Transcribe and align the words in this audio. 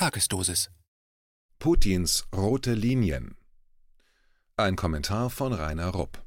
Tagesdosis. 0.00 0.70
Putins 1.58 2.26
rote 2.34 2.72
Linien. 2.72 3.36
Ein 4.56 4.74
Kommentar 4.74 5.28
von 5.28 5.52
Rainer 5.52 5.88
Rupp. 5.88 6.24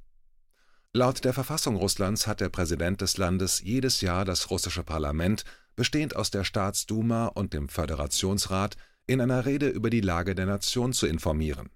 Laut 0.93 1.25
der 1.25 1.33
Verfassung 1.33 1.77
Russlands 1.77 2.27
hat 2.27 2.39
der 2.39 2.49
Präsident 2.49 3.01
des 3.01 3.17
Landes 3.17 3.61
jedes 3.61 4.01
Jahr 4.01 4.25
das 4.25 4.51
russische 4.51 4.83
Parlament, 4.83 5.43
bestehend 5.75 6.15
aus 6.15 6.29
der 6.29 6.43
Staatsduma 6.43 7.25
und 7.25 7.55
dem 7.55 7.67
Föderationsrat, 7.67 8.77
in 9.07 9.19
einer 9.19 9.43
Rede 9.47 9.69
über 9.69 9.89
die 9.89 10.01
Lage 10.01 10.35
der 10.35 10.45
Nation 10.45 10.93
zu 10.93 11.07
informieren. 11.07 11.71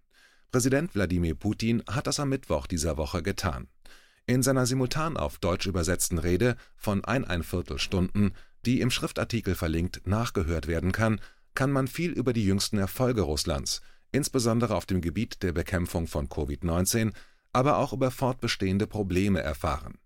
Präsident 0.52 0.94
Wladimir 0.94 1.34
Putin 1.34 1.82
hat 1.90 2.06
das 2.06 2.20
am 2.20 2.30
Mittwoch 2.30 2.68
dieser 2.68 2.98
Woche 2.98 3.24
getan. 3.24 3.70
In 4.28 4.44
seiner 4.44 4.68
simultan 4.68 5.18
auf 5.18 5.40
Deutsch 5.40 5.66
übersetzten 5.66 6.20
Rede 6.20 6.58
von 6.76 7.04
eineinviertel 7.04 7.80
Stunden, 7.80 8.34
die 8.68 8.82
im 8.82 8.92
Schriftartikel 8.92 9.56
verlinkt 9.56 10.06
nachgehört 10.06 10.68
werden 10.68 10.92
kann, 10.92 11.22
kann 11.58 11.72
man 11.72 11.88
viel 11.88 12.12
über 12.12 12.32
die 12.32 12.46
jüngsten 12.46 12.78
Erfolge 12.78 13.22
Russlands, 13.22 13.82
insbesondere 14.12 14.76
auf 14.76 14.86
dem 14.86 15.02
Gebiet 15.02 15.44
der 15.44 15.52
Bekämpfung 15.52 16.08
von 16.08 16.30
Covid-19, 16.30 17.14
aber 17.52 17.80
auch 17.80 17.92
über 17.92 18.12
fortbestehende 18.12 18.88
Probleme 18.88 19.42
erfahren 19.42 19.98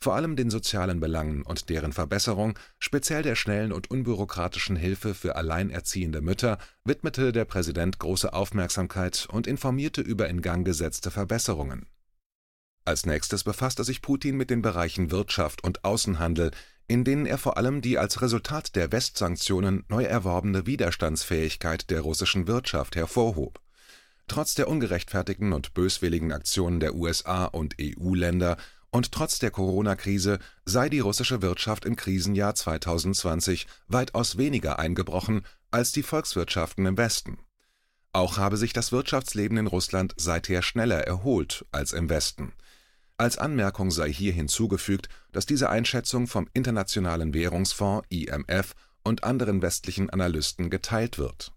vor 0.00 0.14
allem 0.14 0.36
den 0.36 0.50
sozialen 0.50 1.00
Belangen 1.00 1.42
und 1.42 1.68
deren 1.68 1.92
Verbesserung, 1.92 2.58
speziell 2.78 3.22
der 3.22 3.34
schnellen 3.34 3.72
und 3.72 3.90
unbürokratischen 3.90 4.76
Hilfe 4.76 5.14
für 5.14 5.36
alleinerziehende 5.36 6.20
Mütter, 6.20 6.58
widmete 6.84 7.32
der 7.32 7.44
Präsident 7.44 7.98
große 7.98 8.32
Aufmerksamkeit 8.32 9.26
und 9.30 9.46
informierte 9.46 10.00
über 10.00 10.28
in 10.28 10.40
Gang 10.40 10.64
gesetzte 10.64 11.10
Verbesserungen. 11.10 11.86
Als 12.88 13.04
nächstes 13.04 13.44
befasste 13.44 13.84
sich 13.84 14.00
Putin 14.00 14.38
mit 14.38 14.48
den 14.48 14.62
Bereichen 14.62 15.10
Wirtschaft 15.10 15.62
und 15.62 15.84
Außenhandel, 15.84 16.52
in 16.86 17.04
denen 17.04 17.26
er 17.26 17.36
vor 17.36 17.58
allem 17.58 17.82
die 17.82 17.98
als 17.98 18.22
Resultat 18.22 18.76
der 18.76 18.92
Westsanktionen 18.92 19.84
neu 19.88 20.04
erworbene 20.04 20.64
Widerstandsfähigkeit 20.64 21.90
der 21.90 22.00
russischen 22.00 22.46
Wirtschaft 22.46 22.96
hervorhob. 22.96 23.60
Trotz 24.26 24.54
der 24.54 24.68
ungerechtfertigten 24.68 25.52
und 25.52 25.74
böswilligen 25.74 26.32
Aktionen 26.32 26.80
der 26.80 26.94
USA 26.94 27.44
und 27.44 27.76
EU-Länder 27.78 28.56
und 28.88 29.12
trotz 29.12 29.38
der 29.38 29.50
Corona-Krise 29.50 30.38
sei 30.64 30.88
die 30.88 31.00
russische 31.00 31.42
Wirtschaft 31.42 31.84
im 31.84 31.94
Krisenjahr 31.94 32.54
2020 32.54 33.66
weitaus 33.88 34.38
weniger 34.38 34.78
eingebrochen 34.78 35.42
als 35.70 35.92
die 35.92 36.02
Volkswirtschaften 36.02 36.86
im 36.86 36.96
Westen. 36.96 37.36
Auch 38.14 38.38
habe 38.38 38.56
sich 38.56 38.72
das 38.72 38.92
Wirtschaftsleben 38.92 39.58
in 39.58 39.66
Russland 39.66 40.14
seither 40.16 40.62
schneller 40.62 41.06
erholt 41.06 41.66
als 41.70 41.92
im 41.92 42.08
Westen. 42.08 42.54
Als 43.18 43.36
Anmerkung 43.36 43.90
sei 43.90 44.10
hier 44.10 44.32
hinzugefügt, 44.32 45.08
dass 45.32 45.44
diese 45.44 45.68
Einschätzung 45.68 46.26
vom 46.26 46.48
Internationalen 46.54 47.34
Währungsfonds 47.34 48.06
IMF 48.08 48.74
und 49.02 49.24
anderen 49.24 49.60
westlichen 49.60 50.08
Analysten 50.08 50.70
geteilt 50.70 51.18
wird 51.18 51.52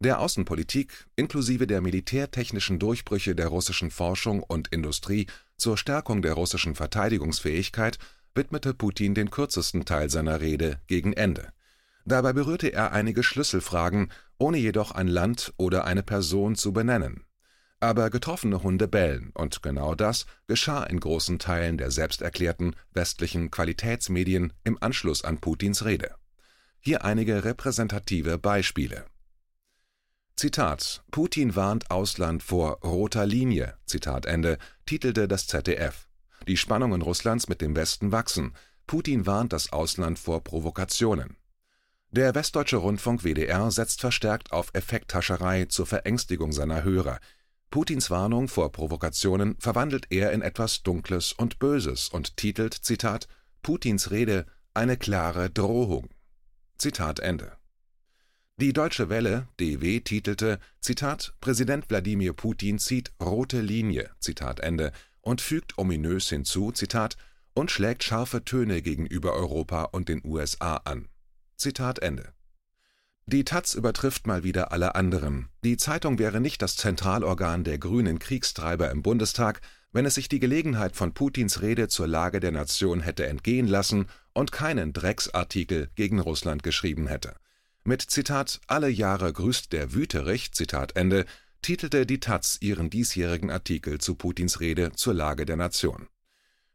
der 0.00 0.20
Außenpolitik 0.20 1.06
inklusive 1.16 1.66
der 1.66 1.80
militärtechnischen 1.80 2.78
Durchbrüche 2.78 3.34
der 3.34 3.48
russischen 3.48 3.90
Forschung 3.90 4.42
und 4.42 4.68
Industrie 4.68 5.26
zur 5.56 5.78
Stärkung 5.78 6.20
der 6.20 6.34
russischen 6.34 6.74
Verteidigungsfähigkeit 6.74 7.98
widmete 8.34 8.74
Putin 8.74 9.14
den 9.14 9.30
kürzesten 9.30 9.86
Teil 9.86 10.10
seiner 10.10 10.40
Rede 10.40 10.80
gegen 10.86 11.14
Ende. 11.14 11.50
Dabei 12.04 12.34
berührte 12.34 12.72
er 12.72 12.92
einige 12.92 13.22
Schlüsselfragen, 13.22 14.12
ohne 14.38 14.58
jedoch 14.58 14.92
ein 14.92 15.08
Land 15.08 15.54
oder 15.56 15.86
eine 15.86 16.02
Person 16.02 16.54
zu 16.54 16.72
benennen. 16.72 17.25
Aber 17.86 18.10
getroffene 18.10 18.64
Hunde 18.64 18.88
bellen, 18.88 19.30
und 19.34 19.62
genau 19.62 19.94
das 19.94 20.26
geschah 20.48 20.82
in 20.82 20.98
großen 20.98 21.38
Teilen 21.38 21.78
der 21.78 21.92
selbsterklärten 21.92 22.74
westlichen 22.92 23.52
Qualitätsmedien 23.52 24.52
im 24.64 24.76
Anschluss 24.82 25.22
an 25.22 25.38
Putins 25.38 25.84
Rede. 25.84 26.16
Hier 26.80 27.04
einige 27.04 27.44
repräsentative 27.44 28.38
Beispiele 28.38 29.04
Zitat: 30.34 31.04
Putin 31.12 31.54
warnt 31.54 31.92
Ausland 31.92 32.42
vor 32.42 32.80
roter 32.82 33.24
Linie, 33.24 33.76
Zitat 33.86 34.26
Ende, 34.26 34.58
titelte 34.84 35.28
das 35.28 35.46
ZDF. 35.46 36.08
Die 36.48 36.56
Spannungen 36.56 37.02
Russlands 37.02 37.48
mit 37.48 37.60
dem 37.60 37.76
Westen 37.76 38.10
wachsen. 38.10 38.52
Putin 38.88 39.26
warnt 39.26 39.52
das 39.52 39.72
Ausland 39.72 40.18
vor 40.18 40.42
Provokationen. 40.42 41.36
Der 42.10 42.34
Westdeutsche 42.34 42.78
Rundfunk 42.78 43.22
WDR 43.22 43.70
setzt 43.70 44.00
verstärkt 44.00 44.50
auf 44.50 44.70
Effekthascherei 44.72 45.66
zur 45.66 45.86
Verängstigung 45.86 46.50
seiner 46.50 46.82
Hörer. 46.82 47.20
Putins 47.70 48.10
Warnung 48.10 48.48
vor 48.48 48.72
Provokationen 48.72 49.56
verwandelt 49.58 50.06
er 50.10 50.32
in 50.32 50.42
etwas 50.42 50.82
Dunkles 50.82 51.32
und 51.32 51.58
Böses 51.58 52.08
und 52.08 52.36
titelt, 52.36 52.74
Zitat, 52.74 53.28
Putins 53.62 54.10
Rede 54.10 54.46
eine 54.74 54.96
klare 54.96 55.50
Drohung. 55.50 56.08
Zitat 56.78 57.20
Ende. 57.20 57.52
Die 58.58 58.72
Deutsche 58.72 59.08
Welle 59.08 59.48
(DW) 59.58 60.00
titelte: 60.00 60.58
Zitat, 60.80 61.34
Präsident 61.40 61.90
Wladimir 61.90 62.32
Putin 62.32 62.78
zieht 62.78 63.12
rote 63.22 63.60
Linie 63.60 64.10
Zitat 64.20 64.60
Ende 64.60 64.92
und 65.20 65.40
fügt 65.40 65.76
ominös 65.76 66.28
hinzu: 66.30 66.72
Zitat, 66.72 67.16
und 67.52 67.70
schlägt 67.70 68.04
scharfe 68.04 68.44
Töne 68.44 68.80
gegenüber 68.80 69.34
Europa 69.34 69.84
und 69.84 70.08
den 70.08 70.22
USA 70.24 70.76
an. 70.84 71.08
Zitat 71.56 71.98
Ende. 71.98 72.35
Die 73.26 73.44
taz 73.44 73.74
übertrifft 73.74 74.26
mal 74.26 74.44
wieder 74.44 74.72
alle 74.72 74.94
anderen. 74.94 75.48
Die 75.64 75.76
Zeitung 75.76 76.18
wäre 76.18 76.40
nicht 76.40 76.62
das 76.62 76.76
Zentralorgan 76.76 77.64
der 77.64 77.78
grünen 77.78 78.18
Kriegstreiber 78.18 78.90
im 78.90 79.02
Bundestag, 79.02 79.60
wenn 79.92 80.06
es 80.06 80.14
sich 80.14 80.28
die 80.28 80.38
Gelegenheit 80.38 80.94
von 80.94 81.12
Putins 81.12 81.60
Rede 81.60 81.88
zur 81.88 82.06
Lage 82.06 82.40
der 82.40 82.52
Nation 82.52 83.00
hätte 83.00 83.26
entgehen 83.26 83.66
lassen 83.66 84.06
und 84.32 84.52
keinen 84.52 84.92
Drecksartikel 84.92 85.90
gegen 85.96 86.20
Russland 86.20 86.62
geschrieben 86.62 87.08
hätte 87.08 87.34
mit 87.86 88.02
Zitat 88.02 88.60
Alle 88.66 88.88
Jahre 88.88 89.32
grüßt 89.32 89.72
der 89.72 89.94
Wüterich 89.94 90.52
Zitat 90.52 90.96
Ende 90.96 91.24
titelte 91.62 92.04
die 92.04 92.20
taz 92.20 92.58
ihren 92.60 92.90
diesjährigen 92.90 93.50
Artikel 93.50 93.98
zu 93.98 94.16
Putins 94.16 94.60
Rede 94.60 94.92
zur 94.92 95.14
Lage 95.14 95.46
der 95.46 95.56
Nation. 95.56 96.08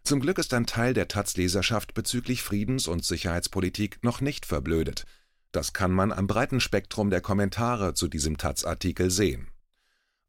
Zum 0.03 0.19
Glück 0.22 0.38
ist 0.38 0.53
ein 0.53 0.66
Teil 0.66 0.94
der 0.94 1.07
taz-Leserschaft 1.07 1.94
bezüglich 1.94 2.41
Friedens- 2.41 2.88
und 2.88 3.06
Sicherheitspolitik 3.06 4.03
noch 4.03 4.22
nicht 4.22 4.45
verblödet. 4.45 5.06
Das 5.51 5.73
kann 5.73 5.91
man 5.91 6.12
am 6.12 6.28
breiten 6.28 6.59
Spektrum 6.59 7.09
der 7.09 7.22
Kommentare 7.22 7.94
zu 7.94 8.07
diesem 8.07 8.38
taz-Artikel 8.38 9.12
sehen. 9.12 9.50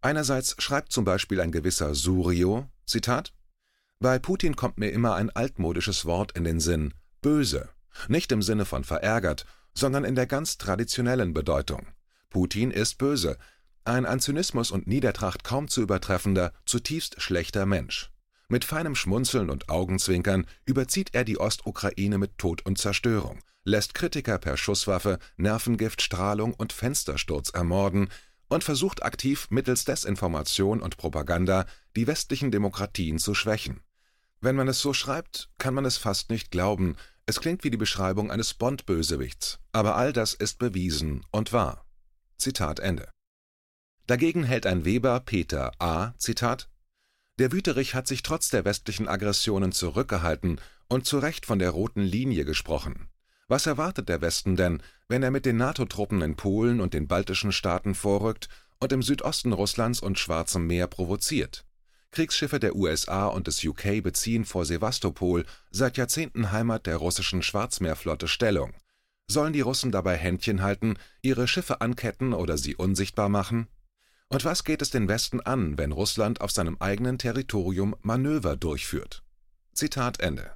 Einerseits 0.00 0.56
schreibt 0.58 0.92
zum 0.92 1.04
Beispiel 1.04 1.40
ein 1.40 1.52
gewisser 1.52 1.94
Surio, 1.94 2.68
Zitat, 2.86 3.32
Bei 4.00 4.18
Putin 4.18 4.56
kommt 4.56 4.78
mir 4.78 4.90
immer 4.90 5.14
ein 5.14 5.30
altmodisches 5.30 6.04
Wort 6.04 6.32
in 6.32 6.42
den 6.42 6.58
Sinn, 6.58 6.92
böse, 7.20 7.68
nicht 8.08 8.32
im 8.32 8.42
Sinne 8.42 8.64
von 8.64 8.82
verärgert, 8.82 9.46
sondern 9.74 10.04
in 10.04 10.16
der 10.16 10.26
ganz 10.26 10.58
traditionellen 10.58 11.32
Bedeutung. 11.32 11.86
Putin 12.30 12.72
ist 12.72 12.98
böse, 12.98 13.38
ein 13.84 14.06
an 14.06 14.20
Zynismus 14.20 14.70
und 14.70 14.86
Niedertracht 14.86 15.44
kaum 15.44 15.68
zu 15.68 15.82
übertreffender, 15.82 16.52
zutiefst 16.66 17.20
schlechter 17.20 17.66
Mensch. 17.66 18.10
Mit 18.48 18.64
feinem 18.64 18.94
Schmunzeln 18.94 19.50
und 19.50 19.68
Augenzwinkern 19.68 20.46
überzieht 20.64 21.14
er 21.14 21.24
die 21.24 21.38
Ostukraine 21.38 22.18
mit 22.18 22.38
Tod 22.38 22.66
und 22.66 22.78
Zerstörung, 22.78 23.40
lässt 23.64 23.94
Kritiker 23.94 24.38
per 24.38 24.56
Schusswaffe, 24.56 25.18
Nervengift, 25.36 26.02
Strahlung 26.02 26.54
und 26.54 26.72
Fenstersturz 26.72 27.50
ermorden 27.50 28.08
und 28.48 28.64
versucht 28.64 29.02
aktiv 29.02 29.46
mittels 29.50 29.84
Desinformation 29.84 30.80
und 30.80 30.96
Propaganda 30.96 31.66
die 31.96 32.06
westlichen 32.06 32.50
Demokratien 32.50 33.18
zu 33.18 33.34
schwächen. 33.34 33.80
Wenn 34.40 34.56
man 34.56 34.68
es 34.68 34.80
so 34.80 34.92
schreibt, 34.92 35.50
kann 35.58 35.74
man 35.74 35.84
es 35.84 35.96
fast 35.96 36.28
nicht 36.28 36.50
glauben, 36.50 36.96
es 37.24 37.40
klingt 37.40 37.62
wie 37.62 37.70
die 37.70 37.76
Beschreibung 37.76 38.30
eines 38.30 38.54
Bond-Bösewichts, 38.54 39.60
aber 39.70 39.96
all 39.96 40.12
das 40.12 40.34
ist 40.34 40.58
bewiesen 40.58 41.24
und 41.30 41.52
wahr. 41.52 41.86
Zitat 42.36 42.80
Ende. 42.80 43.08
Dagegen 44.08 44.42
hält 44.42 44.66
ein 44.66 44.84
Weber 44.84 45.20
Peter 45.20 45.70
A. 45.78 46.14
Zitat 46.18 46.68
Der 47.38 47.52
Wüterich 47.52 47.94
hat 47.94 48.08
sich 48.08 48.24
trotz 48.24 48.48
der 48.48 48.64
westlichen 48.64 49.06
Aggressionen 49.06 49.70
zurückgehalten 49.70 50.60
und 50.88 51.06
zu 51.06 51.20
Recht 51.20 51.46
von 51.46 51.60
der 51.60 51.70
roten 51.70 52.02
Linie 52.02 52.44
gesprochen. 52.44 53.08
Was 53.48 53.66
erwartet 53.66 54.08
der 54.08 54.20
Westen 54.20 54.56
denn, 54.56 54.82
wenn 55.08 55.22
er 55.22 55.30
mit 55.30 55.44
den 55.46 55.56
NATO-Truppen 55.56 56.22
in 56.22 56.36
Polen 56.36 56.80
und 56.80 56.94
den 56.94 57.08
baltischen 57.08 57.52
Staaten 57.52 57.94
vorrückt 57.94 58.48
und 58.80 58.92
im 58.92 59.02
Südosten 59.02 59.52
Russlands 59.52 60.00
und 60.00 60.18
Schwarzem 60.18 60.66
Meer 60.66 60.86
provoziert? 60.86 61.64
Kriegsschiffe 62.12 62.60
der 62.60 62.76
USA 62.76 63.26
und 63.26 63.46
des 63.46 63.64
UK 63.64 64.02
beziehen 64.02 64.44
vor 64.44 64.66
Sewastopol, 64.66 65.46
seit 65.70 65.96
Jahrzehnten 65.96 66.52
Heimat 66.52 66.86
der 66.86 66.98
russischen 66.98 67.42
Schwarzmeerflotte, 67.42 68.28
Stellung. 68.28 68.74
Sollen 69.28 69.54
die 69.54 69.62
Russen 69.62 69.92
dabei 69.92 70.16
Händchen 70.16 70.62
halten, 70.62 70.96
ihre 71.22 71.48
Schiffe 71.48 71.80
anketten 71.80 72.34
oder 72.34 72.58
sie 72.58 72.76
unsichtbar 72.76 73.30
machen? 73.30 73.66
Und 74.28 74.44
was 74.44 74.64
geht 74.64 74.82
es 74.82 74.90
den 74.90 75.08
Westen 75.08 75.40
an, 75.40 75.78
wenn 75.78 75.92
Russland 75.92 76.40
auf 76.42 76.50
seinem 76.50 76.76
eigenen 76.80 77.18
Territorium 77.18 77.96
Manöver 78.02 78.56
durchführt? 78.56 79.22
Zitat 79.72 80.20
Ende. 80.20 80.52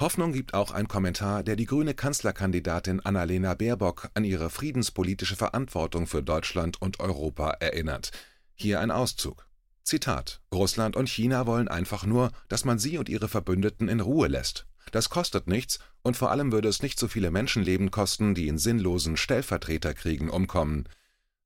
Hoffnung 0.00 0.32
gibt 0.32 0.54
auch 0.54 0.70
ein 0.70 0.86
Kommentar, 0.86 1.42
der 1.42 1.56
die 1.56 1.66
grüne 1.66 1.92
Kanzlerkandidatin 1.92 3.00
Annalena 3.00 3.54
Baerbock 3.54 4.10
an 4.14 4.22
ihre 4.22 4.48
friedenspolitische 4.48 5.34
Verantwortung 5.34 6.06
für 6.06 6.22
Deutschland 6.22 6.80
und 6.80 7.00
Europa 7.00 7.50
erinnert. 7.58 8.12
Hier 8.54 8.78
ein 8.78 8.92
Auszug. 8.92 9.48
Zitat: 9.82 10.40
Russland 10.54 10.94
und 10.94 11.08
China 11.08 11.46
wollen 11.46 11.66
einfach 11.66 12.06
nur, 12.06 12.30
dass 12.48 12.64
man 12.64 12.78
sie 12.78 12.96
und 12.96 13.08
ihre 13.08 13.26
Verbündeten 13.26 13.88
in 13.88 13.98
Ruhe 13.98 14.28
lässt. 14.28 14.66
Das 14.92 15.10
kostet 15.10 15.48
nichts 15.48 15.80
und 16.02 16.16
vor 16.16 16.30
allem 16.30 16.52
würde 16.52 16.68
es 16.68 16.80
nicht 16.80 17.00
so 17.00 17.08
viele 17.08 17.32
Menschenleben 17.32 17.90
kosten, 17.90 18.36
die 18.36 18.46
in 18.46 18.58
sinnlosen 18.58 19.16
Stellvertreterkriegen 19.16 20.30
umkommen. 20.30 20.88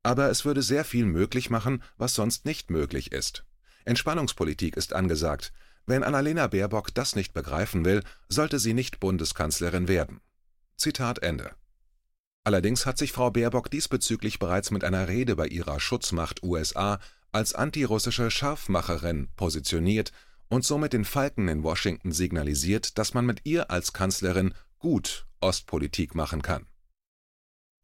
Aber 0.02 0.28
es 0.28 0.44
würde 0.44 0.60
sehr 0.60 0.84
viel 0.84 1.06
möglich 1.06 1.48
machen, 1.48 1.82
was 1.96 2.14
sonst 2.14 2.44
nicht 2.44 2.70
möglich 2.70 3.12
ist. 3.12 3.44
Entspannungspolitik 3.86 4.76
ist 4.76 4.92
angesagt. 4.92 5.52
Wenn 5.86 6.04
Annalena 6.04 6.46
Baerbock 6.46 6.94
das 6.94 7.16
nicht 7.16 7.32
begreifen 7.32 7.84
will, 7.84 8.02
sollte 8.28 8.58
sie 8.58 8.74
nicht 8.74 9.00
Bundeskanzlerin 9.00 9.88
werden. 9.88 10.20
Zitat 10.76 11.20
Ende. 11.20 11.52
Allerdings 12.44 12.86
hat 12.86 12.98
sich 12.98 13.12
Frau 13.12 13.30
Baerbock 13.30 13.70
diesbezüglich 13.70 14.38
bereits 14.38 14.70
mit 14.70 14.84
einer 14.84 15.08
Rede 15.08 15.36
bei 15.36 15.46
ihrer 15.46 15.78
Schutzmacht 15.78 16.42
USA 16.42 16.98
als 17.30 17.54
antirussische 17.54 18.30
Scharfmacherin 18.30 19.28
positioniert 19.36 20.12
und 20.48 20.64
somit 20.64 20.92
den 20.92 21.04
Falken 21.04 21.48
in 21.48 21.62
Washington 21.62 22.12
signalisiert, 22.12 22.98
dass 22.98 23.14
man 23.14 23.24
mit 23.24 23.40
ihr 23.44 23.70
als 23.70 23.92
Kanzlerin 23.92 24.54
gut 24.78 25.26
Ostpolitik 25.40 26.14
machen 26.14 26.42
kann. 26.42 26.66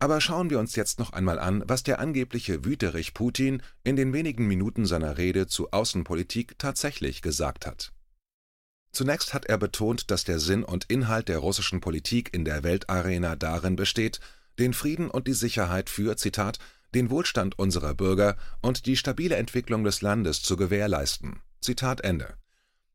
Aber 0.01 0.21
schauen 0.21 0.49
wir 0.49 0.61
uns 0.61 0.77
jetzt 0.77 1.01
noch 1.01 1.13
einmal 1.13 1.39
an, 1.39 1.65
was 1.67 1.83
der 1.83 1.99
angebliche 1.99 2.65
Wüterich 2.65 3.15
Putin 3.15 3.63
in 3.83 3.97
den 3.97 4.13
wenigen 4.13 4.47
Minuten 4.47 4.87
seiner 4.87 5.19
Rede 5.19 5.49
zu 5.49 5.73
Außenpolitik 5.73 6.59
tatsächlich 6.59 7.21
gesagt 7.21 7.67
hat. 7.67 7.93
Zunächst 8.93 9.35
hat 9.35 9.47
er 9.47 9.59
betont, 9.59 10.11
dass 10.11 10.25
der 10.25 10.39
Sinn 10.39 10.65
und 10.65 10.85
Inhalt 10.85 11.29
der 11.29 11.39
russischen 11.39 11.81
Politik 11.81 12.33
in 12.33 12.45
der 12.45 12.63
Weltarena 12.63 13.37
darin 13.37 13.77
besteht, 13.77 14.21
den 14.59 14.73
Frieden 14.73 15.11
und 15.11 15.27
die 15.27 15.35
Sicherheit 15.35 15.91
für, 15.91 16.17
Zitat, 16.17 16.59
den 16.95 17.11
Wohlstand 17.11 17.59
unserer 17.59 17.95
Bürger 17.95 18.37
und 18.61 18.87
die 18.87 18.97
stabile 18.97 19.37
Entwicklung 19.37 19.85
des 19.85 20.01
Landes 20.01 20.43
zu 20.43 20.57
gewährleisten. 20.57 21.41
Zitat 21.61 22.01
Ende. 22.01 22.35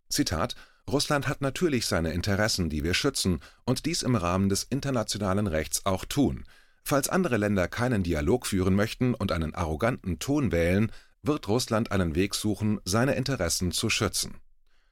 Zitat 0.10 0.56
Russland 0.90 1.28
hat 1.28 1.42
natürlich 1.42 1.86
seine 1.86 2.12
Interessen, 2.12 2.70
die 2.70 2.84
wir 2.84 2.94
schützen 2.94 3.40
und 3.66 3.86
dies 3.86 4.02
im 4.02 4.16
Rahmen 4.16 4.50
des 4.50 4.64
internationalen 4.64 5.48
Rechts 5.48 5.86
auch 5.86 6.06
tun. 6.06 6.44
Falls 6.84 7.08
andere 7.08 7.38
Länder 7.38 7.68
keinen 7.68 8.04
Dialog 8.04 8.46
führen 8.46 8.76
möchten 8.76 9.14
und 9.14 9.32
einen 9.32 9.56
arroganten 9.56 10.20
Ton 10.20 10.52
wählen, 10.52 10.92
wird 11.22 11.48
Russland 11.48 11.92
einen 11.92 12.16
Weg 12.16 12.36
suchen, 12.36 12.82
seine 12.84 13.16
Interessen 13.16 13.72
zu 13.72 13.90
schützen. 13.90 14.38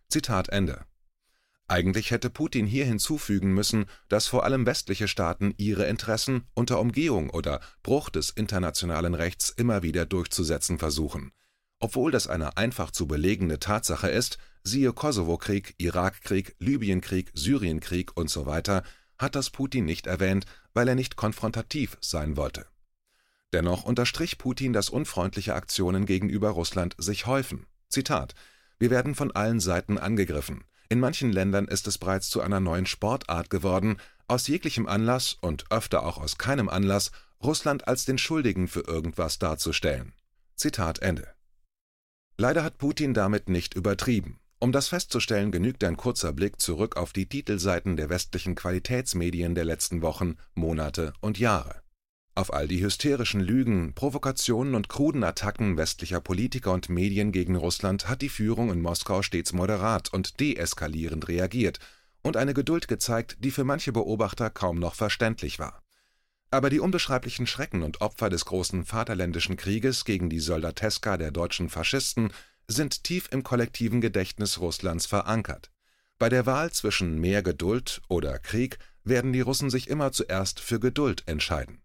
Zitat 0.10 0.50
Ende. 0.50 0.86
Eigentlich 1.68 2.12
hätte 2.12 2.30
Putin 2.30 2.66
hier 2.66 2.86
hinzufügen 2.86 3.54
müssen, 3.54 3.86
dass 4.10 4.28
vor 4.28 4.44
allem 4.44 4.66
westliche 4.66 5.08
Staaten 5.08 5.54
ihre 5.58 5.86
Interessen 5.86 6.44
unter 6.54 6.80
Umgehung 6.80 7.30
oder 7.30 7.62
Bruch 7.82 8.10
des 8.10 8.30
internationalen 8.30 9.14
Rechts 9.14 9.50
immer 9.50 9.84
wieder 9.84 10.06
durchzusetzen 10.06 10.80
versuchen. 10.80 11.32
Obwohl 11.80 12.12
das 12.12 12.28
eine 12.28 12.58
einfach 12.58 12.92
zu 12.92 13.08
belegende 13.08 13.58
Tatsache 13.58 14.10
ist, 14.10 14.38
siehe 14.64 14.94
Kosovo-Krieg, 14.94 15.76
Irakkrieg, 15.78 16.56
Libyenkrieg, 16.60 17.32
Syrienkrieg 17.34 18.16
und 18.16 18.30
so 18.30 18.46
hat 19.21 19.35
das 19.35 19.50
Putin 19.50 19.85
nicht 19.85 20.07
erwähnt, 20.07 20.45
weil 20.73 20.88
er 20.88 20.95
nicht 20.95 21.15
konfrontativ 21.15 21.97
sein 22.01 22.38
wollte. 22.38 22.65
Dennoch 23.53 23.83
unterstrich 23.83 24.38
Putin, 24.38 24.73
dass 24.73 24.89
unfreundliche 24.89 25.56
Aktionen 25.56 26.06
gegenüber 26.06 26.50
Russland 26.50 26.95
sich 26.97 27.25
häufen. 27.25 27.65
Zitat: 27.89 28.33
Wir 28.79 28.89
werden 28.89 29.15
von 29.15 29.31
allen 29.31 29.59
Seiten 29.59 29.97
angegriffen. 29.97 30.63
In 30.89 31.00
manchen 31.00 31.31
Ländern 31.31 31.69
ist 31.69 31.88
es 31.88 31.97
bereits 31.97 32.29
zu 32.29 32.41
einer 32.41 32.59
neuen 32.59 32.85
Sportart 32.85 33.50
geworden, 33.50 33.97
aus 34.27 34.47
jeglichem 34.47 34.88
Anlass 34.88 35.38
und 35.39 35.71
öfter 35.71 36.06
auch 36.06 36.18
aus 36.18 36.38
keinem 36.38 36.68
Anlass 36.68 37.12
Russland 37.41 37.88
als 37.88 38.03
den 38.03 38.18
Schuldigen 38.18 38.68
für 38.68 38.81
irgendwas 38.81 39.39
darzustellen. 39.39 40.13
Zitat 40.56 41.00
Ende. 41.00 41.33
Leider 42.38 42.63
hat 42.63 42.77
Putin 42.77 43.13
damit 43.13 43.47
nicht 43.47 43.73
übertrieben. 43.73 44.41
Um 44.63 44.72
das 44.72 44.90
festzustellen, 44.90 45.52
genügt 45.52 45.84
ein 45.84 45.98
kurzer 45.98 46.34
Blick 46.34 46.62
zurück 46.62 46.96
auf 46.96 47.13
die 47.13 47.25
Titelseiten 47.25 47.98
der 47.98 48.10
westlichen 48.10 48.54
Qualitätsmedien 48.54 49.56
der 49.56 49.66
letzten 49.66 50.04
Wochen, 50.04 50.36
Monate 50.54 51.13
und 51.19 51.40
Jahre. 51.40 51.81
Auf 52.36 52.54
all 52.54 52.68
die 52.68 52.84
hysterischen 52.84 53.42
Lügen, 53.42 53.96
Provokationen 53.96 54.75
und 54.75 54.88
kruden 54.88 55.24
Attacken 55.24 55.78
westlicher 55.78 56.22
Politiker 56.22 56.74
und 56.74 56.90
Medien 56.90 57.31
gegen 57.31 57.56
Russland 57.56 58.08
hat 58.08 58.22
die 58.22 58.30
Führung 58.30 58.72
in 58.72 58.84
Moskau 58.84 59.24
stets 59.24 59.52
moderat 59.52 60.13
und 60.13 60.40
deeskalierend 60.40 61.28
reagiert 61.28 61.80
und 62.22 62.38
eine 62.38 62.54
Geduld 62.54 62.88
gezeigt, 62.88 63.38
die 63.40 63.50
für 63.50 63.64
manche 63.64 63.92
Beobachter 63.92 64.52
kaum 64.52 64.78
noch 64.78 64.94
verständlich 64.94 65.57
war. 65.57 65.81
Aber 66.52 66.69
die 66.69 66.80
unbeschreiblichen 66.80 67.48
Schrecken 67.48 67.81
und 67.81 68.02
Opfer 68.02 68.30
des 68.30 68.46
großen 68.46 68.86
Vaterländischen 68.86 69.57
Krieges 69.57 70.06
gegen 70.06 70.30
die 70.30 70.40
Soldateska 70.40 71.18
der 71.18 71.31
deutschen 71.31 71.68
Faschisten 71.68 72.31
sind 72.68 73.04
tief 73.04 73.28
im 73.31 73.44
kollektiven 73.44 74.02
Gedächtnis 74.02 74.60
Russlands 74.60 75.06
verankert. 75.06 75.72
Bei 76.18 76.30
der 76.30 76.46
Wahl 76.46 76.72
zwischen 76.72 77.19
mehr 77.19 77.42
Geduld 77.42 78.02
oder 78.08 78.38
Krieg 78.40 78.78
werden 79.04 79.34
die 79.34 79.42
Russen 79.42 79.69
sich 79.69 79.90
immer 79.90 80.12
zuerst 80.12 80.60
für 80.60 80.80
Geduld 80.80 81.24
entscheiden. 81.28 81.81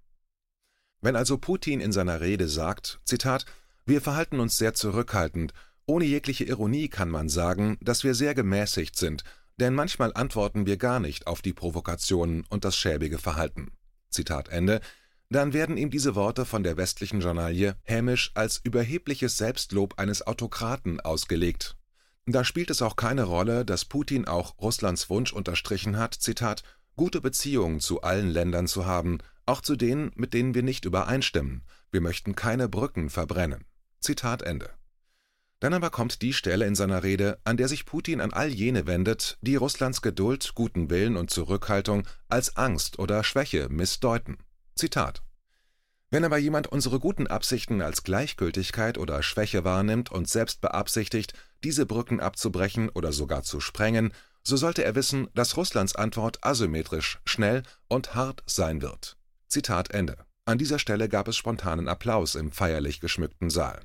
Wenn 1.00 1.16
also 1.16 1.38
Putin 1.38 1.80
in 1.80 1.92
seiner 1.92 2.20
Rede 2.20 2.48
sagt, 2.48 3.00
Zitat, 3.04 3.46
wir 3.84 4.00
verhalten 4.00 4.40
uns 4.40 4.56
sehr 4.56 4.74
zurückhaltend, 4.74 5.52
ohne 5.86 6.04
jegliche 6.04 6.44
Ironie 6.44 6.88
kann 6.88 7.08
man 7.08 7.28
sagen, 7.28 7.78
dass 7.80 8.02
wir 8.02 8.14
sehr 8.14 8.34
gemäßigt 8.34 8.96
sind, 8.96 9.22
denn 9.58 9.74
manchmal 9.74 10.12
antworten 10.14 10.66
wir 10.66 10.76
gar 10.76 11.00
nicht 11.00 11.26
auf 11.26 11.42
die 11.42 11.52
Provokationen 11.52 12.44
und 12.50 12.64
das 12.64 12.76
schäbige 12.76 13.18
Verhalten. 13.18 13.72
Zitat 14.10 14.48
Ende, 14.48 14.80
dann 15.28 15.52
werden 15.52 15.76
ihm 15.76 15.90
diese 15.90 16.14
Worte 16.14 16.44
von 16.44 16.62
der 16.62 16.76
westlichen 16.76 17.20
Journalie 17.20 17.74
hämisch 17.82 18.30
als 18.34 18.60
überhebliches 18.62 19.36
Selbstlob 19.36 19.98
eines 19.98 20.26
Autokraten 20.26 21.00
ausgelegt. 21.00 21.76
Da 22.26 22.44
spielt 22.44 22.70
es 22.70 22.82
auch 22.82 22.96
keine 22.96 23.24
Rolle, 23.24 23.64
dass 23.64 23.84
Putin 23.84 24.26
auch 24.26 24.58
Russlands 24.58 25.10
Wunsch 25.10 25.32
unterstrichen 25.32 25.96
hat, 25.96 26.14
Zitat, 26.14 26.62
gute 26.96 27.20
Beziehungen 27.20 27.80
zu 27.80 28.02
allen 28.02 28.30
Ländern 28.30 28.66
zu 28.66 28.86
haben, 28.86 29.18
auch 29.46 29.60
zu 29.60 29.76
denen, 29.76 30.10
mit 30.16 30.34
denen 30.34 30.54
wir 30.54 30.62
nicht 30.62 30.84
übereinstimmen. 30.84 31.62
Wir 31.90 32.00
möchten 32.00 32.34
keine 32.34 32.68
Brücken 32.68 33.10
verbrennen. 33.10 33.64
Zitat 34.00 34.42
Ende. 34.42 34.70
Dann 35.60 35.72
aber 35.72 35.90
kommt 35.90 36.20
die 36.20 36.32
Stelle 36.32 36.66
in 36.66 36.74
seiner 36.74 37.02
Rede, 37.02 37.38
an 37.44 37.56
der 37.56 37.68
sich 37.68 37.86
Putin 37.86 38.20
an 38.20 38.32
all 38.32 38.48
jene 38.48 38.86
wendet, 38.86 39.38
die 39.40 39.56
Russlands 39.56 40.02
Geduld, 40.02 40.52
guten 40.54 40.90
Willen 40.90 41.16
und 41.16 41.30
Zurückhaltung 41.30 42.06
als 42.28 42.56
Angst 42.56 42.98
oder 42.98 43.24
Schwäche 43.24 43.68
missdeuten. 43.70 44.36
Zitat 44.76 45.22
Wenn 46.10 46.22
aber 46.22 46.36
jemand 46.36 46.66
unsere 46.66 47.00
guten 47.00 47.26
Absichten 47.26 47.80
als 47.80 48.04
Gleichgültigkeit 48.04 48.98
oder 48.98 49.22
Schwäche 49.22 49.64
wahrnimmt 49.64 50.12
und 50.12 50.28
selbst 50.28 50.60
beabsichtigt, 50.60 51.32
diese 51.64 51.86
Brücken 51.86 52.20
abzubrechen 52.20 52.90
oder 52.90 53.12
sogar 53.12 53.42
zu 53.42 53.60
sprengen, 53.60 54.12
so 54.42 54.58
sollte 54.58 54.84
er 54.84 54.94
wissen, 54.94 55.28
dass 55.34 55.56
Russlands 55.56 55.96
Antwort 55.96 56.44
asymmetrisch, 56.44 57.20
schnell 57.24 57.62
und 57.88 58.14
hart 58.14 58.42
sein 58.46 58.82
wird. 58.82 59.16
Zitat 59.48 59.92
Ende. 59.92 60.18
An 60.44 60.58
dieser 60.58 60.78
Stelle 60.78 61.08
gab 61.08 61.26
es 61.26 61.36
spontanen 61.36 61.88
Applaus 61.88 62.34
im 62.34 62.52
feierlich 62.52 63.00
geschmückten 63.00 63.48
Saal. 63.48 63.80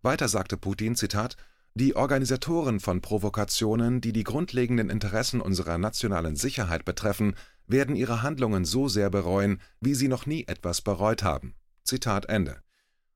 Weiter 0.00 0.28
sagte 0.28 0.56
Putin, 0.56 0.96
Zitat, 0.96 1.36
die 1.74 1.96
Organisatoren 1.96 2.80
von 2.80 3.02
Provokationen, 3.02 4.00
die 4.00 4.12
die 4.12 4.24
grundlegenden 4.24 4.90
Interessen 4.90 5.40
unserer 5.40 5.76
nationalen 5.76 6.36
Sicherheit 6.36 6.84
betreffen, 6.84 7.34
werden 7.66 7.96
ihre 7.96 8.22
Handlungen 8.22 8.64
so 8.64 8.88
sehr 8.88 9.10
bereuen, 9.10 9.60
wie 9.80 9.94
sie 9.94 10.08
noch 10.08 10.26
nie 10.26 10.44
etwas 10.46 10.80
bereut 10.80 11.22
haben. 11.22 11.54
Zitat 11.82 12.26
Ende. 12.26 12.60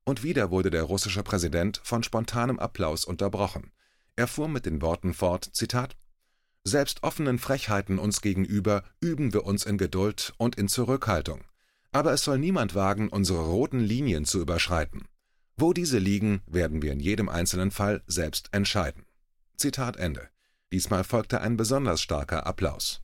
Und 0.03 0.23
wieder 0.23 0.49
wurde 0.49 0.69
der 0.69 0.83
russische 0.83 1.23
Präsident 1.23 1.81
von 1.83 2.03
spontanem 2.03 2.59
Applaus 2.59 3.05
unterbrochen. 3.05 3.71
Er 4.15 4.27
fuhr 4.27 4.47
mit 4.47 4.65
den 4.65 4.81
Worten 4.81 5.13
fort, 5.13 5.49
Zitat, 5.53 5.95
Selbst 6.63 7.03
offenen 7.03 7.39
Frechheiten 7.39 7.99
uns 7.99 8.21
gegenüber 8.21 8.83
üben 8.99 9.33
wir 9.33 9.45
uns 9.45 9.65
in 9.65 9.77
Geduld 9.77 10.33
und 10.37 10.55
in 10.55 10.67
Zurückhaltung. 10.67 11.41
Aber 11.91 12.13
es 12.13 12.23
soll 12.23 12.37
niemand 12.37 12.75
wagen, 12.75 13.09
unsere 13.09 13.41
roten 13.41 13.79
Linien 13.79 14.25
zu 14.25 14.39
überschreiten. 14.39 15.05
Wo 15.57 15.73
diese 15.73 15.97
liegen, 15.97 16.41
werden 16.47 16.81
wir 16.81 16.91
in 16.91 16.99
jedem 16.99 17.29
einzelnen 17.29 17.71
Fall 17.71 18.03
selbst 18.07 18.49
entscheiden. 18.51 19.05
Zitat 19.57 19.97
Ende. 19.97 20.29
Diesmal 20.71 21.03
folgte 21.03 21.41
ein 21.41 21.57
besonders 21.57 22.01
starker 22.01 22.45
Applaus. 22.45 23.01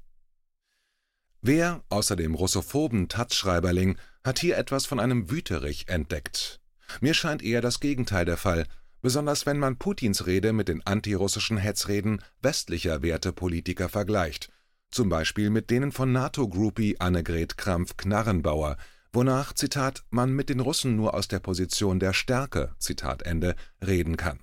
Wer, 1.47 1.83
außer 1.89 2.15
dem 2.15 2.33
russophoben 2.33 3.07
Taz-Schreiberling, 3.07 3.99
hat 4.23 4.39
hier 4.39 4.57
etwas 4.57 4.87
von 4.87 4.99
einem 4.99 5.29
Wüterich 5.29 5.87
entdeckt? 5.89 6.59
Mir 7.01 7.13
scheint 7.13 7.43
eher 7.43 7.61
das 7.61 7.79
Gegenteil 7.79 8.25
der 8.25 8.37
Fall, 8.37 8.65
besonders 9.03 9.45
wenn 9.45 9.59
man 9.59 9.77
Putins 9.77 10.25
Rede 10.25 10.53
mit 10.53 10.69
den 10.69 10.83
antirussischen 10.87 11.57
Hetzreden 11.57 12.23
westlicher 12.41 13.03
Wertepolitiker 13.03 13.89
vergleicht, 13.89 14.51
zum 14.89 15.07
Beispiel 15.09 15.51
mit 15.51 15.69
denen 15.69 15.91
von 15.91 16.11
NATO-Groupie 16.11 16.99
Annegret 16.99 17.59
Krampf-Knarrenbauer, 17.59 18.77
wonach, 19.13 19.53
Zitat, 19.53 20.03
man 20.09 20.31
mit 20.31 20.49
den 20.49 20.61
Russen 20.61 20.95
nur 20.95 21.13
aus 21.13 21.27
der 21.27 21.41
Position 21.41 21.99
der 21.99 22.13
Stärke, 22.13 22.73
Zitat 22.79 23.21
Ende, 23.21 23.55
reden 23.85 24.17
kann. 24.17 24.39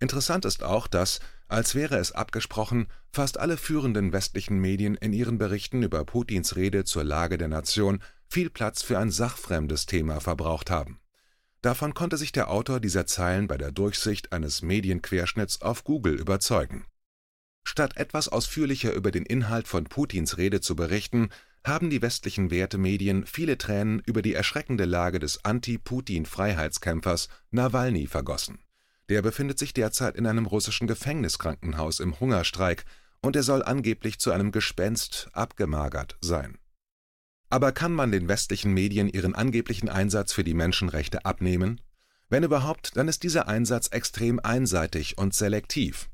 Interessant 0.00 0.44
ist 0.44 0.64
auch, 0.64 0.88
dass, 0.88 1.20
als 1.50 1.74
wäre 1.74 1.96
es 1.96 2.12
abgesprochen, 2.12 2.86
fast 3.12 3.38
alle 3.38 3.56
führenden 3.56 4.12
westlichen 4.12 4.58
Medien 4.58 4.94
in 4.94 5.12
ihren 5.12 5.38
Berichten 5.38 5.82
über 5.82 6.04
Putins 6.04 6.56
Rede 6.56 6.84
zur 6.84 7.04
Lage 7.04 7.38
der 7.38 7.48
Nation 7.48 8.02
viel 8.28 8.50
Platz 8.50 8.82
für 8.82 8.98
ein 8.98 9.10
sachfremdes 9.10 9.86
Thema 9.86 10.20
verbraucht 10.20 10.70
haben. 10.70 11.00
Davon 11.62 11.92
konnte 11.94 12.16
sich 12.16 12.32
der 12.32 12.50
Autor 12.50 12.80
dieser 12.80 13.06
Zeilen 13.06 13.48
bei 13.48 13.58
der 13.58 13.72
Durchsicht 13.72 14.32
eines 14.32 14.62
Medienquerschnitts 14.62 15.60
auf 15.62 15.84
Google 15.84 16.14
überzeugen 16.14 16.86
Statt 17.64 17.96
etwas 17.96 18.28
ausführlicher 18.28 18.92
über 18.92 19.10
den 19.10 19.26
Inhalt 19.26 19.68
von 19.68 19.84
Putins 19.84 20.38
Rede 20.38 20.60
zu 20.60 20.74
berichten, 20.74 21.28
haben 21.64 21.90
die 21.90 22.00
westlichen 22.00 22.50
Wertemedien 22.50 23.26
viele 23.26 23.58
Tränen 23.58 24.00
über 24.06 24.22
die 24.22 24.34
erschreckende 24.34 24.86
Lage 24.86 25.18
des 25.18 25.44
Anti-Putin-Freiheitskämpfers 25.44 27.28
Nawalny 27.50 28.06
vergossen. 28.06 28.58
Der 29.10 29.22
befindet 29.22 29.58
sich 29.58 29.74
derzeit 29.74 30.14
in 30.14 30.24
einem 30.24 30.46
russischen 30.46 30.86
Gefängniskrankenhaus 30.86 31.98
im 31.98 32.20
Hungerstreik 32.20 32.84
und 33.20 33.34
er 33.34 33.42
soll 33.42 33.64
angeblich 33.64 34.20
zu 34.20 34.30
einem 34.30 34.52
Gespenst 34.52 35.28
abgemagert 35.32 36.16
sein. 36.20 36.58
Aber 37.48 37.72
kann 37.72 37.92
man 37.92 38.12
den 38.12 38.28
westlichen 38.28 38.72
Medien 38.72 39.08
ihren 39.08 39.34
angeblichen 39.34 39.88
Einsatz 39.88 40.32
für 40.32 40.44
die 40.44 40.54
Menschenrechte 40.54 41.24
abnehmen? 41.24 41.80
Wenn 42.28 42.44
überhaupt, 42.44 42.96
dann 42.96 43.08
ist 43.08 43.24
dieser 43.24 43.48
Einsatz 43.48 43.88
extrem 43.88 44.38
einseitig 44.38 45.18
und 45.18 45.34
selektiv. 45.34 46.08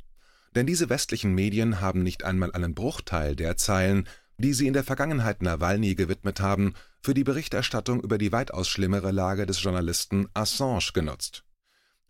Denn 0.55 0.67
diese 0.67 0.89
westlichen 0.89 1.35
Medien 1.35 1.83
haben 1.83 2.03
nicht 2.03 2.25
einmal 2.25 2.53
einen 2.53 2.75
Bruchteil 2.75 3.37
der 3.37 3.59
Zeilen, 3.59 4.09
die 4.39 4.55
sie 4.55 4.67
in 4.67 4.73
der 4.73 4.85
Vergangenheit 4.85 5.43
Nawalny 5.43 5.97
gewidmet 5.97 6.41
haben, 6.41 6.73
für 7.03 7.13
die 7.13 7.25
Berichterstattung 7.25 8.01
über 8.01 8.17
die 8.17 8.33
weitaus 8.33 8.69
schlimmere 8.69 9.13
Lage 9.13 9.45
des 9.45 9.63
Journalisten 9.63 10.29
Assange 10.33 10.93
genutzt. 10.95 11.46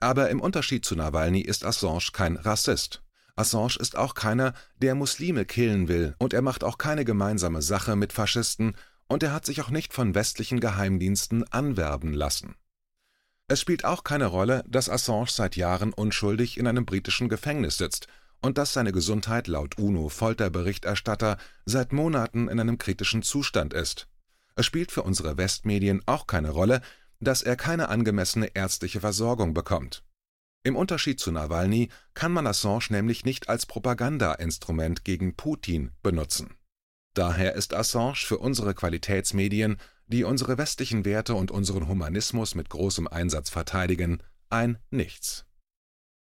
Aber 0.00 0.30
im 0.30 0.40
Unterschied 0.40 0.84
zu 0.84 0.94
Nawalny 0.94 1.40
ist 1.40 1.64
Assange 1.64 2.10
kein 2.12 2.36
Rassist. 2.36 3.02
Assange 3.34 3.76
ist 3.78 3.96
auch 3.96 4.14
keiner, 4.14 4.54
der 4.80 4.94
Muslime 4.94 5.44
killen 5.44 5.88
will, 5.88 6.14
und 6.18 6.32
er 6.32 6.42
macht 6.42 6.64
auch 6.64 6.78
keine 6.78 7.04
gemeinsame 7.04 7.62
Sache 7.62 7.96
mit 7.96 8.12
Faschisten, 8.12 8.76
und 9.08 9.22
er 9.22 9.32
hat 9.32 9.46
sich 9.46 9.60
auch 9.62 9.70
nicht 9.70 9.92
von 9.92 10.14
westlichen 10.14 10.60
Geheimdiensten 10.60 11.44
anwerben 11.52 12.12
lassen. 12.12 12.56
Es 13.48 13.60
spielt 13.60 13.84
auch 13.84 14.02
keine 14.02 14.26
Rolle, 14.26 14.64
dass 14.66 14.90
Assange 14.90 15.28
seit 15.30 15.54
Jahren 15.56 15.92
unschuldig 15.92 16.58
in 16.58 16.66
einem 16.66 16.84
britischen 16.84 17.28
Gefängnis 17.28 17.78
sitzt 17.78 18.08
und 18.42 18.58
dass 18.58 18.72
seine 18.72 18.92
Gesundheit 18.92 19.46
laut 19.46 19.78
UNO-Folterberichterstatter 19.78 21.38
seit 21.64 21.92
Monaten 21.92 22.48
in 22.48 22.58
einem 22.58 22.78
kritischen 22.78 23.22
Zustand 23.22 23.72
ist. 23.72 24.08
Es 24.56 24.66
spielt 24.66 24.90
für 24.90 25.02
unsere 25.02 25.36
Westmedien 25.36 26.02
auch 26.06 26.26
keine 26.26 26.50
Rolle, 26.50 26.80
dass 27.20 27.42
er 27.42 27.56
keine 27.56 27.88
angemessene 27.88 28.54
ärztliche 28.54 29.00
Versorgung 29.00 29.54
bekommt. 29.54 30.04
Im 30.62 30.74
Unterschied 30.74 31.20
zu 31.20 31.30
Nawalny 31.30 31.90
kann 32.14 32.32
man 32.32 32.46
Assange 32.46 32.88
nämlich 32.90 33.24
nicht 33.24 33.48
als 33.48 33.66
Propagandainstrument 33.66 35.04
gegen 35.04 35.36
Putin 35.36 35.92
benutzen. 36.02 36.54
Daher 37.14 37.54
ist 37.54 37.72
Assange 37.72 38.16
für 38.16 38.38
unsere 38.38 38.74
Qualitätsmedien, 38.74 39.76
die 40.06 40.24
unsere 40.24 40.58
westlichen 40.58 41.04
Werte 41.04 41.34
und 41.34 41.50
unseren 41.50 41.88
Humanismus 41.88 42.54
mit 42.54 42.68
großem 42.68 43.06
Einsatz 43.08 43.48
verteidigen, 43.48 44.22
ein 44.50 44.78
Nichts. 44.90 45.46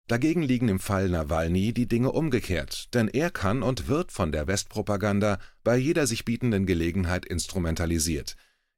Dagegen 0.07 0.43
liegen 0.43 0.69
im 0.69 0.79
Fall 0.79 1.09
Nawalny 1.09 1.73
die 1.73 1.87
Dinge 1.87 2.11
umgekehrt, 2.11 2.93
denn 2.93 3.07
er 3.07 3.31
kann 3.31 3.63
und 3.63 3.87
wird 3.87 4.11
von 4.11 4.31
der 4.31 4.45
Westpropaganda 4.45 5.39
bei 5.63 5.77
jeder 5.77 6.05
sich 6.05 6.25
bietenden 6.25 6.67
Gelegenheit 6.67 7.25
instrumentalisiert. 7.25 8.35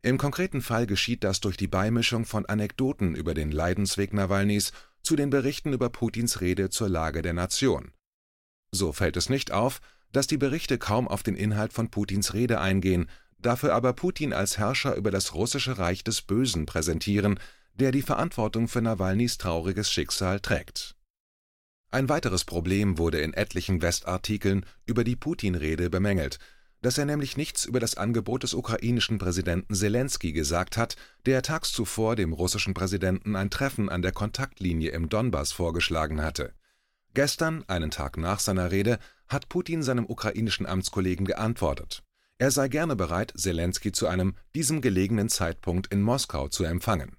Im 0.08 0.18
konkreten 0.18 0.62
Fall 0.62 0.88
geschieht 0.88 1.26
das 1.26 1.42
durch 1.42 1.58
die 1.58 1.68
Beimischung 1.68 2.24
von 2.24 2.46
Anekdoten 2.46 3.14
über 3.14 3.34
den 3.34 3.52
Leidensweg 3.52 4.14
Nawalnys 4.14 4.72
zu 5.04 5.18
den 5.18 5.30
Berichten 5.30 5.74
über 5.74 5.90
Putins 5.90 6.40
Rede 6.40 6.70
zur 6.70 6.88
Lage 6.88 7.22
der 7.22 7.34
Nation. 7.34 7.92
So 8.72 8.94
fällt 8.94 9.18
es 9.18 9.28
nicht 9.28 9.52
auf, 9.52 9.82
dass 10.14 10.26
die 10.26 10.38
Berichte 10.38 10.78
kaum 10.78 11.10
auf 11.10 11.24
den 11.24 11.36
Inhalt 11.36 11.74
von 11.74 11.92
Putins 11.92 12.34
Rede 12.34 12.62
eingehen, 12.62 13.10
dafür 13.38 13.76
aber 13.76 13.92
Putin 13.92 14.32
als 14.32 14.58
Herrscher 14.58 14.96
über 14.96 15.12
das 15.12 15.34
russische 15.34 15.78
Reich 15.78 16.06
des 16.06 16.22
Bösen 16.22 16.66
präsentieren, 16.66 17.38
der 17.74 17.92
die 17.92 18.02
Verantwortung 18.02 18.70
für 18.70 18.82
Nawalnys 18.82 19.38
trauriges 19.38 19.92
Schicksal 19.92 20.40
trägt 20.40 20.96
ein 21.90 22.10
weiteres 22.10 22.44
Problem 22.44 22.98
wurde 22.98 23.22
in 23.22 23.34
etlichen 23.34 23.82
Westartikeln 23.82 24.66
über 24.86 25.04
die 25.04 25.16
Putin-Rede 25.16 25.90
bemängelt, 25.90 26.38
dass 26.82 26.98
er 26.98 27.06
nämlich 27.06 27.38
nichts 27.38 27.66
über 27.66 27.80
das 27.80 27.96
Angebot 27.96 28.44
des 28.44 28.54
ukrainischen 28.54 29.18
Präsidenten 29.18 29.74
Selensky 29.74 30.32
gesagt 30.32 30.78
hat, 30.78 30.96
der 31.26 31.42
tags 31.42 31.72
zuvor 31.72 32.16
dem 32.16 32.34
russischen 32.34 32.74
Präsidenten 32.74 33.36
ein 33.36 33.50
Treffen 33.50 33.90
an 33.90 34.02
der 34.02 34.12
Kontaktlinie 34.12 34.92
im 34.92 35.10
Donbass 35.10 35.52
vorgeschlagen 35.52 36.22
hatte. 36.22 36.54
Gestern, 37.14 37.64
einen 37.68 37.92
Tag 37.92 38.18
nach 38.18 38.40
seiner 38.40 38.72
Rede, 38.72 39.00
hat 39.28 39.50
Putin 39.50 39.84
seinem 39.84 40.06
ukrainischen 40.06 40.66
Amtskollegen 40.66 41.26
geantwortet. 41.26 42.04
Er 42.38 42.52
sei 42.52 42.68
gerne 42.68 42.96
bereit, 42.96 43.34
Selensky 43.36 43.92
zu 43.92 44.08
einem 44.08 44.36
diesem 44.54 44.82
gelegenen 44.82 45.30
Zeitpunkt 45.30 45.88
in 45.88 46.02
Moskau 46.02 46.48
zu 46.48 46.64
empfangen 46.64 47.18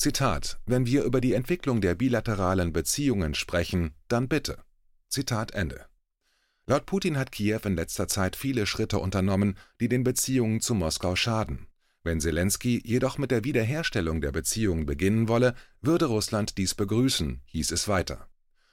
Zitat: 0.00 0.58
Wenn 0.64 0.86
wir 0.86 1.04
über 1.04 1.20
die 1.20 1.34
Entwicklung 1.34 1.82
der 1.82 1.94
bilateralen 1.94 2.72
Beziehungen 2.72 3.34
sprechen, 3.34 3.92
dann 4.08 4.28
bitte. 4.28 4.56
Zitat 5.08 5.50
Ende. 5.50 5.89
Laut 6.70 6.86
Putin 6.86 7.18
hat 7.18 7.32
Kiew 7.32 7.58
in 7.64 7.74
letzter 7.74 8.06
Zeit 8.06 8.36
viele 8.36 8.64
Schritte 8.64 9.00
unternommen, 9.00 9.56
die 9.80 9.88
den 9.88 10.04
Beziehungen 10.04 10.60
zu 10.60 10.76
Moskau 10.76 11.16
schaden. 11.16 11.66
Wenn 12.04 12.20
Zelensky 12.20 12.80
jedoch 12.84 13.18
mit 13.18 13.32
der 13.32 13.42
Wiederherstellung 13.42 14.20
der 14.20 14.30
Beziehungen 14.30 14.86
beginnen 14.86 15.26
wolle, 15.26 15.56
würde 15.82 16.04
Russland 16.04 16.58
dies 16.58 16.76
begrüßen, 16.76 17.42
hieß 17.46 17.72
es 17.72 17.88
weiter. 17.88 18.28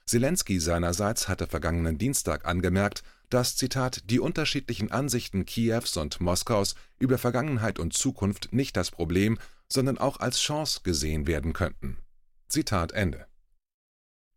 Zelensky 0.06 0.60
seinerseits 0.60 1.26
hatte 1.26 1.48
vergangenen 1.48 1.98
Dienstag 1.98 2.44
angemerkt, 2.46 3.02
dass 3.30 3.56
Zitat 3.56 4.08
die 4.08 4.20
unterschiedlichen 4.20 4.92
Ansichten 4.92 5.44
Kiews 5.44 5.96
und 5.96 6.20
Moskaus 6.20 6.76
über 7.00 7.18
Vergangenheit 7.18 7.80
und 7.80 7.94
Zukunft 7.94 8.52
nicht 8.52 8.76
das 8.76 8.92
Problem, 8.92 9.38
sondern 9.68 9.98
auch 9.98 10.20
als 10.20 10.38
Chance 10.38 10.82
gesehen 10.84 11.26
werden 11.26 11.52
könnten. 11.52 11.96
Zitat 12.46 12.92
Ende. 12.92 13.26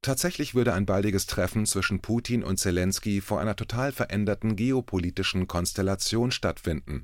Tatsächlich 0.02 0.56
würde 0.56 0.74
ein 0.74 0.86
baldiges 0.86 1.28
Treffen 1.28 1.66
zwischen 1.66 2.02
Putin 2.02 2.44
und 2.44 2.58
Zelensky 2.58 3.22
vor 3.22 3.40
einer 3.40 3.56
total 3.56 3.92
veränderten 3.92 4.56
geopolitischen 4.56 5.48
Konstellation 5.48 6.32
stattfinden. 6.32 7.04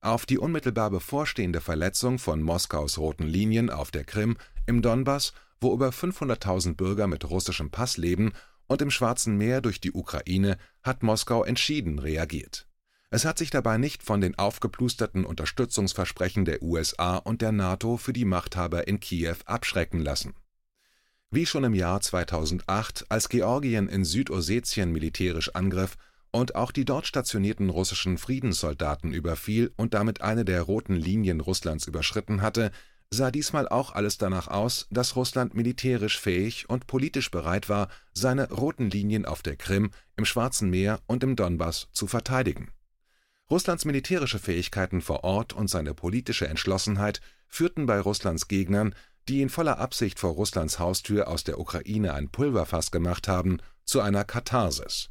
Auf 0.00 0.26
die 0.26 0.38
unmittelbar 0.38 0.90
bevorstehende 0.90 1.60
Verletzung 1.60 2.18
von 2.18 2.42
Moskaus 2.42 2.98
roten 2.98 3.26
Linien 3.26 3.70
auf 3.70 3.90
der 3.90 4.04
Krim, 4.04 4.36
im 4.66 4.82
Donbass, 4.82 5.32
wo 5.60 5.72
über 5.72 5.88
500.000 5.88 6.74
Bürger 6.74 7.06
mit 7.06 7.28
russischem 7.28 7.70
Pass 7.70 7.96
leben, 7.96 8.32
und 8.68 8.82
im 8.82 8.90
Schwarzen 8.90 9.36
Meer 9.36 9.60
durch 9.60 9.80
die 9.80 9.92
Ukraine 9.92 10.58
hat 10.82 11.02
Moskau 11.02 11.44
entschieden 11.44 11.98
reagiert 11.98 12.66
es 13.10 13.24
hat 13.24 13.38
sich 13.38 13.50
dabei 13.50 13.78
nicht 13.78 14.02
von 14.02 14.20
den 14.20 14.36
aufgeplusterten 14.36 15.24
Unterstützungsversprechen 15.24 16.44
der 16.44 16.62
USA 16.62 17.16
und 17.16 17.40
der 17.40 17.52
NATO 17.52 17.96
für 17.96 18.12
die 18.12 18.24
Machthaber 18.24 18.88
in 18.88 19.00
Kiew 19.00 19.36
abschrecken 19.44 20.00
lassen. 20.00 20.34
Wie 21.30 21.44
schon 21.44 21.64
im 21.64 21.74
Jahr 21.74 22.00
2008, 22.00 23.06
als 23.08 23.28
Georgien 23.28 23.88
in 23.88 24.04
Südossetien 24.04 24.92
militärisch 24.92 25.54
angriff 25.54 25.96
und 26.30 26.54
auch 26.54 26.70
die 26.70 26.84
dort 26.84 27.06
stationierten 27.06 27.68
russischen 27.68 28.16
Friedenssoldaten 28.16 29.12
überfiel 29.12 29.72
und 29.76 29.92
damit 29.94 30.20
eine 30.20 30.44
der 30.44 30.62
roten 30.62 30.94
Linien 30.94 31.40
Russlands 31.40 31.86
überschritten 31.88 32.42
hatte, 32.42 32.70
sah 33.10 33.32
diesmal 33.32 33.68
auch 33.68 33.92
alles 33.92 34.18
danach 34.18 34.46
aus, 34.46 34.86
dass 34.90 35.16
Russland 35.16 35.54
militärisch 35.54 36.18
fähig 36.20 36.68
und 36.68 36.86
politisch 36.86 37.30
bereit 37.32 37.68
war, 37.68 37.88
seine 38.12 38.48
roten 38.50 38.88
Linien 38.88 39.26
auf 39.26 39.42
der 39.42 39.56
Krim, 39.56 39.90
im 40.16 40.24
Schwarzen 40.24 40.70
Meer 40.70 41.00
und 41.06 41.24
im 41.24 41.34
Donbass 41.34 41.88
zu 41.92 42.06
verteidigen. 42.06 42.70
Russlands 43.50 43.84
militärische 43.84 44.38
Fähigkeiten 44.38 45.00
vor 45.00 45.24
Ort 45.24 45.52
und 45.52 45.68
seine 45.68 45.94
politische 45.94 46.48
Entschlossenheit 46.48 47.20
führten 47.48 47.86
bei 47.86 48.00
Russlands 48.00 48.48
Gegnern, 48.48 48.94
die 49.28 49.42
in 49.42 49.48
voller 49.48 49.78
Absicht 49.78 50.18
vor 50.18 50.32
Russlands 50.32 50.78
Haustür 50.78 51.28
aus 51.28 51.44
der 51.44 51.58
Ukraine 51.58 52.14
ein 52.14 52.28
Pulverfass 52.28 52.90
gemacht 52.90 53.28
haben, 53.28 53.58
zu 53.84 54.00
einer 54.00 54.24
Katharsis. 54.24 55.10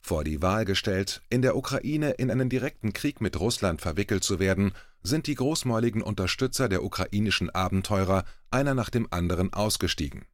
Vor 0.00 0.24
die 0.24 0.42
Wahl 0.42 0.64
gestellt, 0.64 1.22
in 1.30 1.42
der 1.42 1.56
Ukraine 1.56 2.10
in 2.12 2.30
einen 2.30 2.48
direkten 2.48 2.92
Krieg 2.92 3.20
mit 3.20 3.38
Russland 3.38 3.80
verwickelt 3.80 4.24
zu 4.24 4.40
werden, 4.40 4.72
sind 5.02 5.28
die 5.28 5.36
großmäuligen 5.36 6.02
Unterstützer 6.02 6.68
der 6.68 6.82
ukrainischen 6.82 7.50
Abenteurer 7.50 8.24
einer 8.50 8.74
nach 8.74 8.90
dem 8.90 9.06
anderen 9.10 9.52
ausgestiegen. 9.52 10.26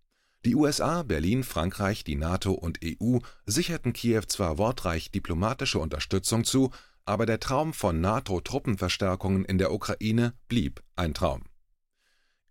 Die 0.45 0.55
USA, 0.55 1.03
Berlin, 1.03 1.43
Frankreich, 1.43 2.05
die 2.05 2.15
NATO 2.15 2.53
und 2.53 2.79
EU 2.83 3.19
sicherten 3.45 3.93
Kiew 3.93 4.23
zwar 4.29 4.57
wortreich 4.57 5.11
diplomatische 5.11 5.81
Unterstützung 5.81 6.45
zu, 6.45 6.71
aber 7.05 7.27
der 7.27 7.41
Traum 7.41 7.75
von 7.75 8.01
NATO-Truppenverstärkungen 8.01 9.45
in 9.45 9.59
der 9.59 9.73
Ukraine 9.73 10.35
blieb 10.49 10.83
ein 10.97 11.13
Traum. 11.13 11.48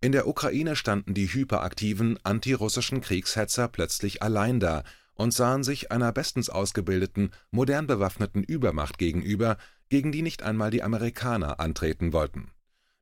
In 0.00 0.12
der 0.12 0.28
Ukraine 0.28 0.76
standen 0.76 1.12
die 1.12 1.26
hyperaktiven 1.26 2.18
antirussischen 2.22 3.00
Kriegshetzer 3.00 3.66
plötzlich 3.66 4.22
allein 4.22 4.60
da 4.60 4.84
und 5.14 5.34
sahen 5.34 5.64
sich 5.64 5.90
einer 5.90 6.12
bestens 6.12 6.48
ausgebildeten, 6.48 7.32
modern 7.50 7.88
bewaffneten 7.88 8.44
Übermacht 8.44 8.98
gegenüber, 8.98 9.58
gegen 9.88 10.12
die 10.12 10.22
nicht 10.22 10.44
einmal 10.44 10.70
die 10.70 10.84
Amerikaner 10.84 11.58
antreten 11.58 12.12
wollten. 12.12 12.52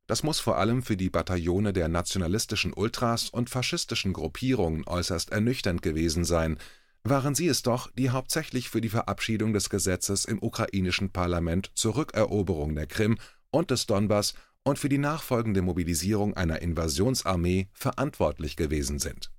Das 0.07 0.23
muss 0.23 0.39
vor 0.39 0.57
allem 0.57 0.81
für 0.81 0.97
die 0.97 1.11
Bataillone 1.11 1.71
der 1.71 1.87
nationalistischen 1.87 2.73
Ultras 2.73 3.29
und 3.29 3.51
faschistischen 3.51 4.13
Gruppierungen 4.13 4.87
äußerst 4.87 5.31
ernüchternd 5.31 5.83
gewesen 5.83 6.25
sein, 6.25 6.57
waren 7.03 7.35
sie 7.35 7.47
es 7.47 7.61
doch, 7.61 7.91
die 7.91 8.09
hauptsächlich 8.09 8.69
für 8.69 8.81
die 8.81 8.89
Verabschiedung 8.89 9.53
des 9.53 9.69
Gesetzes 9.69 10.25
im 10.25 10.41
ukrainischen 10.41 11.11
Parlament 11.11 11.71
zur 11.75 11.95
Rückeroberung 11.95 12.73
der 12.73 12.87
Krim 12.87 13.17
und 13.51 13.69
des 13.69 13.85
Donbass 13.85 14.33
und 14.67 14.77
für 14.77 14.89
die 14.89 14.97
nachfolgende 14.97 15.61
Mobilisierung 15.61 16.35
einer 16.35 16.61
Invasionsarmee 16.61 17.69
verantwortlich 17.73 18.55
gewesen 18.55 18.99
sind 18.99 19.31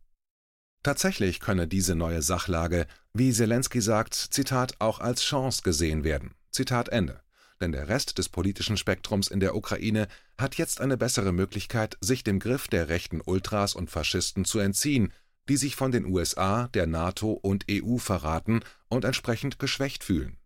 Tatsächlich 0.82 1.40
könne 1.40 1.66
diese 1.66 1.94
neue 1.94 2.22
Sachlage, 2.22 2.86
wie 3.12 3.32
Zelensky 3.32 3.80
sagt, 3.80 4.14
Zitat, 4.14 4.76
auch 4.78 5.00
als 5.00 5.22
Chance 5.22 5.62
gesehen 5.62 6.04
werden. 6.04 6.34
Zitat 6.50 6.88
Ende. 6.88 7.20
Denn 7.60 7.72
der 7.72 7.88
Rest 7.88 8.18
des 8.18 8.28
politischen 8.28 8.76
Spektrums 8.76 9.28
in 9.28 9.40
der 9.40 9.56
Ukraine 9.56 10.06
hat 10.38 10.54
jetzt 10.54 10.80
eine 10.80 10.96
bessere 10.96 11.32
Möglichkeit, 11.32 11.98
sich 12.00 12.22
dem 12.22 12.38
Griff 12.38 12.68
der 12.68 12.88
rechten 12.88 13.20
Ultras 13.20 13.74
und 13.74 13.90
Faschisten 13.90 14.44
zu 14.44 14.60
entziehen, 14.60 15.12
die 15.48 15.56
sich 15.56 15.74
von 15.74 15.90
den 15.90 16.06
USA, 16.06 16.68
der 16.68 16.86
NATO 16.86 17.32
und 17.32 17.64
EU 17.70 17.96
verraten 17.96 18.60
und 18.88 19.04
entsprechend 19.04 19.58
geschwächt 19.58 20.04
fühlen. 20.04 20.38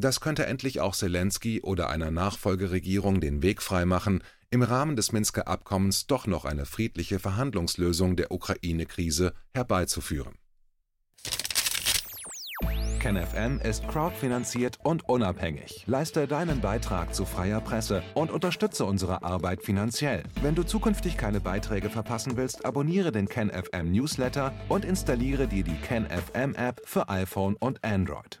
Das 0.00 0.20
könnte 0.20 0.46
endlich 0.46 0.80
auch 0.80 0.94
Zelensky 0.94 1.60
oder 1.60 1.90
einer 1.90 2.12
Nachfolgeregierung 2.12 3.20
den 3.20 3.42
Weg 3.42 3.60
freimachen, 3.60 4.22
im 4.48 4.62
Rahmen 4.62 4.94
des 4.94 5.10
Minsker 5.10 5.48
Abkommens 5.48 6.06
doch 6.06 6.28
noch 6.28 6.44
eine 6.44 6.66
friedliche 6.66 7.18
Verhandlungslösung 7.18 8.14
der 8.14 8.30
Ukraine-Krise 8.30 9.34
herbeizuführen. 9.52 10.36
KenFM 13.00 13.58
ist 13.58 13.88
crowdfinanziert 13.88 14.78
und 14.84 15.08
unabhängig. 15.08 15.84
Leiste 15.86 16.28
deinen 16.28 16.60
Beitrag 16.60 17.12
zu 17.12 17.24
freier 17.24 17.60
Presse 17.60 18.04
und 18.14 18.30
unterstütze 18.30 18.84
unsere 18.84 19.24
Arbeit 19.24 19.64
finanziell. 19.64 20.22
Wenn 20.42 20.54
du 20.54 20.62
zukünftig 20.62 21.16
keine 21.16 21.40
Beiträge 21.40 21.90
verpassen 21.90 22.36
willst, 22.36 22.64
abonniere 22.64 23.10
den 23.10 23.28
KenFM 23.28 23.90
Newsletter 23.90 24.52
und 24.68 24.84
installiere 24.84 25.48
dir 25.48 25.64
die 25.64 25.76
KenFM 25.76 26.54
App 26.54 26.80
für 26.84 27.08
iPhone 27.08 27.56
und 27.56 27.82
Android. 27.82 28.40